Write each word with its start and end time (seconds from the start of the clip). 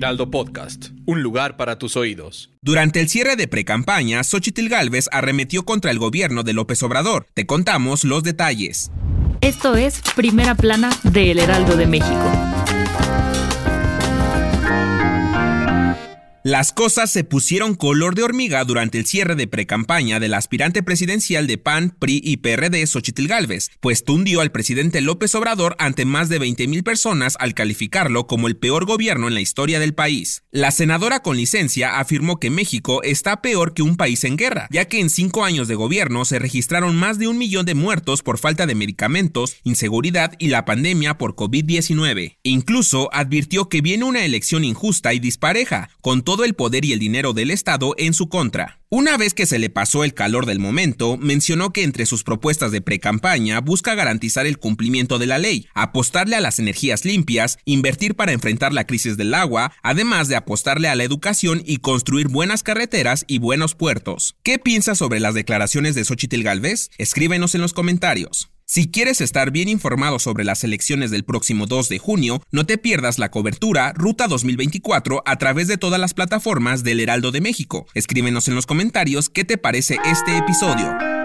Heraldo 0.00 0.30
Podcast, 0.30 0.92
un 1.04 1.22
lugar 1.22 1.58
para 1.58 1.76
tus 1.76 1.94
oídos. 1.94 2.48
Durante 2.62 3.02
el 3.02 3.10
cierre 3.10 3.36
de 3.36 3.48
precampaña, 3.48 4.24
Xochitl 4.24 4.66
Gálvez 4.66 5.10
arremetió 5.12 5.66
contra 5.66 5.90
el 5.90 5.98
gobierno 5.98 6.42
de 6.42 6.54
López 6.54 6.82
Obrador. 6.82 7.26
Te 7.34 7.44
contamos 7.44 8.04
los 8.04 8.22
detalles. 8.22 8.90
Esto 9.42 9.76
es 9.76 10.00
Primera 10.16 10.54
Plana 10.54 10.88
de 11.02 11.32
El 11.32 11.38
Heraldo 11.38 11.76
de 11.76 11.86
México. 11.86 12.59
Las 16.42 16.72
cosas 16.72 17.10
se 17.10 17.22
pusieron 17.22 17.74
color 17.74 18.14
de 18.14 18.22
hormiga 18.22 18.64
durante 18.64 18.96
el 18.96 19.04
cierre 19.04 19.34
de 19.34 19.46
precampaña 19.46 20.18
del 20.20 20.32
aspirante 20.32 20.82
presidencial 20.82 21.46
de 21.46 21.58
PAN, 21.58 21.94
PRI 21.98 22.18
y 22.24 22.38
PRD, 22.38 22.86
Xochitl 22.86 23.26
Gálvez, 23.26 23.70
pues 23.80 24.04
tundió 24.06 24.40
al 24.40 24.50
presidente 24.50 25.02
López 25.02 25.34
Obrador 25.34 25.76
ante 25.78 26.06
más 26.06 26.30
de 26.30 26.40
20.000 26.40 26.82
personas 26.82 27.36
al 27.40 27.52
calificarlo 27.52 28.26
como 28.26 28.48
el 28.48 28.56
peor 28.56 28.86
gobierno 28.86 29.28
en 29.28 29.34
la 29.34 29.42
historia 29.42 29.78
del 29.80 29.92
país. 29.92 30.42
La 30.50 30.70
senadora 30.70 31.20
con 31.20 31.36
licencia 31.36 31.98
afirmó 31.98 32.40
que 32.40 32.48
México 32.48 33.02
está 33.02 33.42
peor 33.42 33.74
que 33.74 33.82
un 33.82 33.98
país 33.98 34.24
en 34.24 34.38
guerra, 34.38 34.66
ya 34.70 34.86
que 34.86 34.98
en 34.98 35.10
cinco 35.10 35.44
años 35.44 35.68
de 35.68 35.74
gobierno 35.74 36.24
se 36.24 36.38
registraron 36.38 36.96
más 36.96 37.18
de 37.18 37.28
un 37.28 37.36
millón 37.36 37.66
de 37.66 37.74
muertos 37.74 38.22
por 38.22 38.38
falta 38.38 38.64
de 38.64 38.74
medicamentos, 38.74 39.56
inseguridad 39.62 40.32
y 40.38 40.48
la 40.48 40.64
pandemia 40.64 41.18
por 41.18 41.34
COVID-19. 41.36 42.38
Incluso 42.44 43.10
advirtió 43.12 43.68
que 43.68 43.82
viene 43.82 44.04
una 44.04 44.24
elección 44.24 44.64
injusta 44.64 45.12
y 45.12 45.18
dispareja, 45.18 45.90
con 46.00 46.29
todo 46.30 46.44
el 46.44 46.54
poder 46.54 46.84
y 46.84 46.92
el 46.92 47.00
dinero 47.00 47.32
del 47.32 47.50
Estado 47.50 47.92
en 47.98 48.14
su 48.14 48.28
contra. 48.28 48.78
Una 48.88 49.16
vez 49.16 49.34
que 49.34 49.46
se 49.46 49.58
le 49.58 49.68
pasó 49.68 50.04
el 50.04 50.14
calor 50.14 50.46
del 50.46 50.60
momento, 50.60 51.16
mencionó 51.16 51.72
que 51.72 51.82
entre 51.82 52.06
sus 52.06 52.22
propuestas 52.22 52.70
de 52.70 52.80
precampaña 52.80 53.60
busca 53.60 53.96
garantizar 53.96 54.46
el 54.46 54.56
cumplimiento 54.56 55.18
de 55.18 55.26
la 55.26 55.38
ley, 55.38 55.66
apostarle 55.74 56.36
a 56.36 56.40
las 56.40 56.60
energías 56.60 57.04
limpias, 57.04 57.58
invertir 57.64 58.14
para 58.14 58.30
enfrentar 58.30 58.72
la 58.72 58.86
crisis 58.86 59.16
del 59.16 59.34
agua, 59.34 59.72
además 59.82 60.28
de 60.28 60.36
apostarle 60.36 60.86
a 60.86 60.94
la 60.94 61.02
educación 61.02 61.64
y 61.66 61.78
construir 61.78 62.28
buenas 62.28 62.62
carreteras 62.62 63.24
y 63.26 63.40
buenos 63.40 63.74
puertos. 63.74 64.36
¿Qué 64.44 64.60
piensas 64.60 64.98
sobre 64.98 65.18
las 65.18 65.34
declaraciones 65.34 65.96
de 65.96 66.04
Xochitl 66.04 66.44
Galvez? 66.44 66.90
Escríbenos 66.96 67.56
en 67.56 67.60
los 67.60 67.72
comentarios. 67.72 68.52
Si 68.72 68.88
quieres 68.88 69.20
estar 69.20 69.50
bien 69.50 69.68
informado 69.68 70.20
sobre 70.20 70.44
las 70.44 70.62
elecciones 70.62 71.10
del 71.10 71.24
próximo 71.24 71.66
2 71.66 71.88
de 71.88 71.98
junio, 71.98 72.40
no 72.52 72.66
te 72.66 72.78
pierdas 72.78 73.18
la 73.18 73.28
cobertura 73.28 73.92
Ruta 73.96 74.28
2024 74.28 75.24
a 75.26 75.36
través 75.38 75.66
de 75.66 75.76
todas 75.76 75.98
las 75.98 76.14
plataformas 76.14 76.84
del 76.84 77.00
Heraldo 77.00 77.32
de 77.32 77.40
México. 77.40 77.88
Escríbenos 77.94 78.46
en 78.46 78.54
los 78.54 78.66
comentarios 78.66 79.28
qué 79.28 79.44
te 79.44 79.58
parece 79.58 79.98
este 80.04 80.38
episodio. 80.38 81.19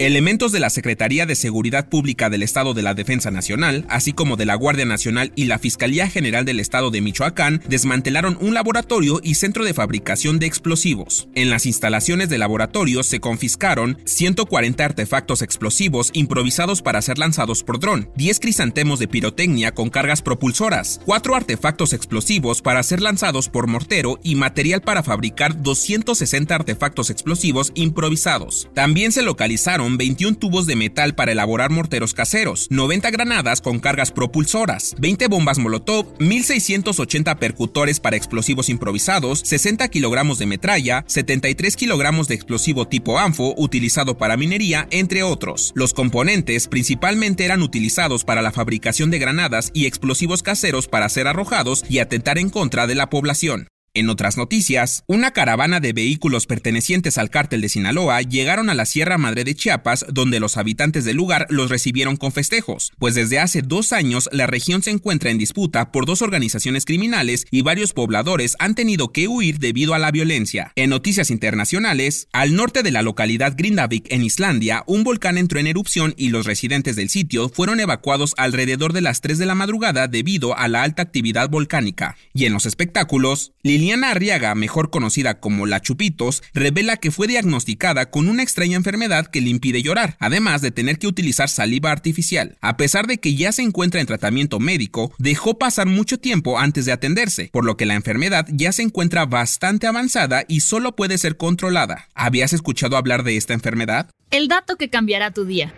Elementos 0.00 0.52
de 0.52 0.60
la 0.60 0.70
Secretaría 0.70 1.26
de 1.26 1.34
Seguridad 1.34 1.88
Pública 1.88 2.30
del 2.30 2.44
Estado 2.44 2.72
de 2.72 2.82
la 2.82 2.94
Defensa 2.94 3.32
Nacional, 3.32 3.84
así 3.88 4.12
como 4.12 4.36
de 4.36 4.46
la 4.46 4.54
Guardia 4.54 4.84
Nacional 4.84 5.32
y 5.34 5.46
la 5.46 5.58
Fiscalía 5.58 6.08
General 6.08 6.44
del 6.44 6.60
Estado 6.60 6.92
de 6.92 7.00
Michoacán, 7.00 7.60
desmantelaron 7.68 8.38
un 8.40 8.54
laboratorio 8.54 9.18
y 9.24 9.34
centro 9.34 9.64
de 9.64 9.74
fabricación 9.74 10.38
de 10.38 10.46
explosivos. 10.46 11.28
En 11.34 11.50
las 11.50 11.66
instalaciones 11.66 12.28
del 12.28 12.38
laboratorio 12.38 13.02
se 13.02 13.18
confiscaron 13.18 13.98
140 14.04 14.84
artefactos 14.84 15.42
explosivos 15.42 16.10
improvisados 16.12 16.80
para 16.80 17.02
ser 17.02 17.18
lanzados 17.18 17.64
por 17.64 17.80
dron, 17.80 18.08
10 18.14 18.38
crisantemos 18.38 19.00
de 19.00 19.08
pirotecnia 19.08 19.74
con 19.74 19.90
cargas 19.90 20.22
propulsoras, 20.22 21.00
4 21.06 21.34
artefactos 21.34 21.92
explosivos 21.92 22.62
para 22.62 22.84
ser 22.84 23.02
lanzados 23.02 23.48
por 23.48 23.66
mortero 23.66 24.20
y 24.22 24.36
material 24.36 24.80
para 24.80 25.02
fabricar 25.02 25.60
260 25.60 26.54
artefactos 26.54 27.10
explosivos 27.10 27.72
improvisados. 27.74 28.68
También 28.74 29.10
se 29.10 29.22
localizaron 29.22 29.87
21 29.96 30.36
tubos 30.36 30.66
de 30.66 30.76
metal 30.76 31.14
para 31.14 31.32
elaborar 31.32 31.70
morteros 31.70 32.12
caseros, 32.12 32.66
90 32.70 33.10
granadas 33.10 33.60
con 33.60 33.78
cargas 33.78 34.10
propulsoras, 34.10 34.94
20 34.98 35.28
bombas 35.28 35.58
Molotov, 35.58 36.06
1680 36.18 37.36
percutores 37.36 38.00
para 38.00 38.16
explosivos 38.16 38.68
improvisados, 38.68 39.40
60 39.40 39.88
kilogramos 39.88 40.38
de 40.38 40.46
metralla, 40.46 41.04
73 41.06 41.76
kilogramos 41.76 42.28
de 42.28 42.34
explosivo 42.34 42.86
tipo 42.86 43.18
ANFO 43.18 43.54
utilizado 43.56 44.18
para 44.18 44.36
minería, 44.36 44.88
entre 44.90 45.22
otros. 45.22 45.72
Los 45.74 45.94
componentes 45.94 46.68
principalmente 46.68 47.44
eran 47.44 47.62
utilizados 47.62 48.24
para 48.24 48.42
la 48.42 48.52
fabricación 48.52 49.10
de 49.10 49.18
granadas 49.18 49.70
y 49.72 49.86
explosivos 49.86 50.42
caseros 50.42 50.88
para 50.88 51.08
ser 51.08 51.28
arrojados 51.28 51.84
y 51.88 52.00
atentar 52.00 52.38
en 52.38 52.50
contra 52.50 52.86
de 52.86 52.94
la 52.94 53.08
población. 53.08 53.68
En 53.94 54.10
otras 54.10 54.36
noticias, 54.36 55.02
una 55.06 55.32
caravana 55.32 55.80
de 55.80 55.92
vehículos 55.92 56.46
pertenecientes 56.46 57.18
al 57.18 57.30
cártel 57.30 57.62
de 57.62 57.68
Sinaloa 57.68 58.20
llegaron 58.22 58.68
a 58.70 58.74
la 58.74 58.84
Sierra 58.84 59.18
Madre 59.18 59.44
de 59.44 59.54
Chiapas, 59.54 60.04
donde 60.10 60.40
los 60.40 60.56
habitantes 60.56 61.04
del 61.04 61.16
lugar 61.16 61.46
los 61.48 61.70
recibieron 61.70 62.16
con 62.16 62.30
festejos, 62.30 62.92
pues 62.98 63.14
desde 63.14 63.38
hace 63.38 63.62
dos 63.62 63.92
años 63.92 64.28
la 64.30 64.46
región 64.46 64.82
se 64.82 64.90
encuentra 64.90 65.30
en 65.30 65.38
disputa 65.38 65.90
por 65.90 66.06
dos 66.06 66.22
organizaciones 66.22 66.84
criminales 66.84 67.46
y 67.50 67.62
varios 67.62 67.92
pobladores 67.92 68.56
han 68.58 68.74
tenido 68.74 69.10
que 69.10 69.26
huir 69.26 69.58
debido 69.58 69.94
a 69.94 69.98
la 69.98 70.10
violencia. 70.10 70.72
En 70.76 70.90
noticias 70.90 71.30
internacionales, 71.30 72.28
al 72.32 72.54
norte 72.54 72.82
de 72.82 72.90
la 72.90 73.02
localidad 73.02 73.54
Grindavik 73.56 74.12
en 74.12 74.22
Islandia, 74.22 74.84
un 74.86 75.02
volcán 75.02 75.38
entró 75.38 75.58
en 75.58 75.66
erupción 75.66 76.14
y 76.16 76.28
los 76.28 76.46
residentes 76.46 76.94
del 76.94 77.08
sitio 77.08 77.48
fueron 77.48 77.80
evacuados 77.80 78.34
alrededor 78.36 78.92
de 78.92 79.00
las 79.00 79.22
3 79.22 79.38
de 79.38 79.46
la 79.46 79.54
madrugada 79.54 80.08
debido 80.08 80.56
a 80.56 80.68
la 80.68 80.82
alta 80.82 81.02
actividad 81.02 81.48
volcánica. 81.48 82.16
Y 82.34 82.44
en 82.44 82.52
los 82.52 82.66
espectáculos, 82.66 83.52
Liliana 83.88 84.10
Arriaga, 84.10 84.54
mejor 84.54 84.90
conocida 84.90 85.40
como 85.40 85.64
La 85.64 85.80
Chupitos, 85.80 86.42
revela 86.52 86.98
que 86.98 87.10
fue 87.10 87.26
diagnosticada 87.26 88.10
con 88.10 88.28
una 88.28 88.42
extraña 88.42 88.76
enfermedad 88.76 89.28
que 89.28 89.40
le 89.40 89.48
impide 89.48 89.80
llorar, 89.80 90.18
además 90.20 90.60
de 90.60 90.70
tener 90.70 90.98
que 90.98 91.06
utilizar 91.06 91.48
saliva 91.48 91.90
artificial. 91.90 92.58
A 92.60 92.76
pesar 92.76 93.06
de 93.06 93.16
que 93.16 93.34
ya 93.34 93.50
se 93.50 93.62
encuentra 93.62 94.02
en 94.02 94.06
tratamiento 94.06 94.60
médico, 94.60 95.14
dejó 95.16 95.56
pasar 95.58 95.86
mucho 95.86 96.18
tiempo 96.18 96.58
antes 96.58 96.84
de 96.84 96.92
atenderse, 96.92 97.48
por 97.50 97.64
lo 97.64 97.78
que 97.78 97.86
la 97.86 97.94
enfermedad 97.94 98.46
ya 98.50 98.72
se 98.72 98.82
encuentra 98.82 99.24
bastante 99.24 99.86
avanzada 99.86 100.44
y 100.48 100.60
solo 100.60 100.94
puede 100.94 101.16
ser 101.16 101.38
controlada. 101.38 102.08
¿Habías 102.12 102.52
escuchado 102.52 102.98
hablar 102.98 103.22
de 103.22 103.38
esta 103.38 103.54
enfermedad? 103.54 104.10
El 104.30 104.48
dato 104.48 104.76
que 104.76 104.90
cambiará 104.90 105.30
tu 105.30 105.46
día. 105.46 105.72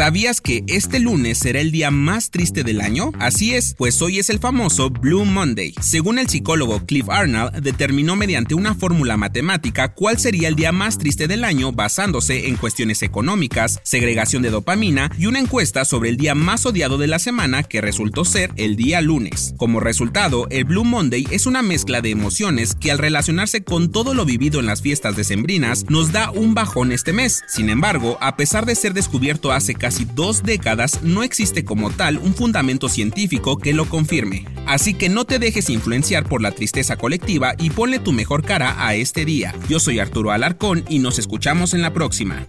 ¿Sabías 0.00 0.40
que 0.40 0.64
este 0.66 0.98
lunes 0.98 1.36
será 1.36 1.60
el 1.60 1.72
día 1.72 1.90
más 1.90 2.30
triste 2.30 2.64
del 2.64 2.80
año? 2.80 3.12
Así 3.18 3.54
es, 3.54 3.74
pues 3.76 4.00
hoy 4.00 4.18
es 4.18 4.30
el 4.30 4.38
famoso 4.38 4.88
Blue 4.88 5.26
Monday. 5.26 5.74
Según 5.82 6.18
el 6.18 6.26
psicólogo 6.26 6.86
Cliff 6.86 7.10
Arnold, 7.10 7.60
determinó 7.60 8.16
mediante 8.16 8.54
una 8.54 8.74
fórmula 8.74 9.18
matemática 9.18 9.92
cuál 9.92 10.18
sería 10.18 10.48
el 10.48 10.54
día 10.54 10.72
más 10.72 10.96
triste 10.96 11.28
del 11.28 11.44
año 11.44 11.72
basándose 11.72 12.48
en 12.48 12.56
cuestiones 12.56 13.02
económicas, 13.02 13.78
segregación 13.82 14.40
de 14.40 14.48
dopamina 14.48 15.10
y 15.18 15.26
una 15.26 15.38
encuesta 15.38 15.84
sobre 15.84 16.08
el 16.08 16.16
día 16.16 16.34
más 16.34 16.64
odiado 16.64 16.96
de 16.96 17.06
la 17.06 17.18
semana 17.18 17.62
que 17.62 17.82
resultó 17.82 18.24
ser 18.24 18.52
el 18.56 18.76
día 18.76 19.02
lunes. 19.02 19.52
Como 19.58 19.80
resultado, 19.80 20.46
el 20.48 20.64
Blue 20.64 20.84
Monday 20.84 21.26
es 21.30 21.44
una 21.44 21.60
mezcla 21.60 22.00
de 22.00 22.08
emociones 22.08 22.74
que 22.74 22.90
al 22.90 22.96
relacionarse 22.96 23.64
con 23.64 23.92
todo 23.92 24.14
lo 24.14 24.24
vivido 24.24 24.60
en 24.60 24.66
las 24.66 24.80
fiestas 24.80 25.14
decembrinas 25.14 25.84
nos 25.90 26.10
da 26.10 26.30
un 26.30 26.54
bajón 26.54 26.90
este 26.90 27.12
mes. 27.12 27.42
Sin 27.48 27.68
embargo, 27.68 28.16
a 28.22 28.36
pesar 28.36 28.64
de 28.64 28.74
ser 28.74 28.94
descubierto 28.94 29.52
hace 29.52 29.74
casi 29.90 30.04
dos 30.04 30.44
décadas 30.44 31.02
no 31.02 31.24
existe 31.24 31.64
como 31.64 31.90
tal 31.90 32.18
un 32.18 32.32
fundamento 32.32 32.88
científico 32.88 33.58
que 33.58 33.72
lo 33.72 33.86
confirme. 33.86 34.46
Así 34.64 34.94
que 34.94 35.08
no 35.08 35.24
te 35.24 35.40
dejes 35.40 35.68
influenciar 35.68 36.28
por 36.28 36.42
la 36.42 36.52
tristeza 36.52 36.96
colectiva 36.96 37.54
y 37.58 37.70
ponle 37.70 37.98
tu 37.98 38.12
mejor 38.12 38.44
cara 38.44 38.86
a 38.86 38.94
este 38.94 39.24
día. 39.24 39.52
Yo 39.68 39.80
soy 39.80 39.98
Arturo 39.98 40.30
Alarcón 40.30 40.84
y 40.88 41.00
nos 41.00 41.18
escuchamos 41.18 41.74
en 41.74 41.82
la 41.82 41.92
próxima. 41.92 42.46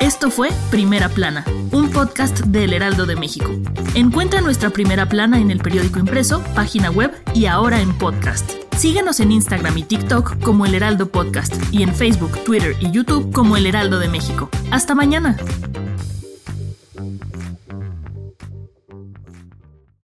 Esto 0.00 0.30
fue 0.30 0.48
Primera 0.70 1.10
Plana, 1.10 1.44
un 1.72 1.90
podcast 1.90 2.38
del 2.40 2.72
Heraldo 2.72 3.04
de 3.04 3.16
México. 3.16 3.50
Encuentra 3.94 4.40
nuestra 4.40 4.70
Primera 4.70 5.10
Plana 5.10 5.38
en 5.38 5.50
el 5.50 5.58
periódico 5.58 5.98
impreso, 5.98 6.42
página 6.54 6.90
web 6.90 7.12
y 7.34 7.44
ahora 7.44 7.82
en 7.82 7.92
podcast. 7.98 8.50
Síguenos 8.78 9.20
en 9.20 9.30
Instagram 9.30 9.76
y 9.76 9.82
TikTok 9.82 10.42
como 10.42 10.64
El 10.64 10.74
Heraldo 10.74 11.10
Podcast 11.10 11.54
y 11.70 11.82
en 11.82 11.94
Facebook, 11.94 12.32
Twitter 12.44 12.74
y 12.80 12.90
YouTube 12.92 13.30
como 13.30 13.58
El 13.58 13.66
Heraldo 13.66 13.98
de 13.98 14.08
México. 14.08 14.48
Hasta 14.70 14.94
mañana. 14.94 15.36